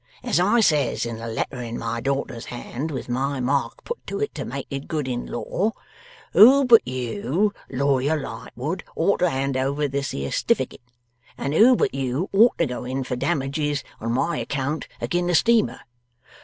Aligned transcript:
As 0.23 0.39
I 0.39 0.61
says 0.61 1.05
in 1.05 1.17
the 1.17 1.27
letter 1.27 1.61
in 1.61 1.77
my 1.77 2.01
daughter's 2.01 2.45
hand, 2.45 2.89
with 2.89 3.07
my 3.07 3.39
mark 3.39 3.83
put 3.83 3.99
to 4.07 4.19
it 4.19 4.33
to 4.33 4.45
make 4.45 4.65
it 4.71 4.87
good 4.87 5.07
in 5.07 5.27
law, 5.27 5.73
Who 6.33 6.65
but 6.65 6.87
you, 6.87 7.53
Lawyer 7.69 8.19
Lightwood, 8.19 8.83
ought 8.95 9.19
to 9.19 9.29
hand 9.29 9.57
over 9.57 9.87
this 9.87 10.09
here 10.09 10.31
stifficate, 10.31 10.81
and 11.37 11.53
who 11.53 11.75
but 11.75 11.93
you 11.93 12.31
ought 12.33 12.57
to 12.57 12.65
go 12.65 12.83
in 12.83 13.03
for 13.03 13.15
damages 13.15 13.83
on 13.99 14.13
my 14.13 14.37
account 14.37 14.87
agin 14.99 15.27
the 15.27 15.35
Steamer? 15.35 15.81